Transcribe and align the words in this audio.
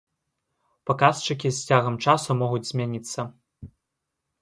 Паказчыкі 0.91 1.53
з 1.59 1.71
цягам 1.71 2.01
часу 2.09 2.29
могуць 2.43 2.65
змяніцца. 2.73 3.31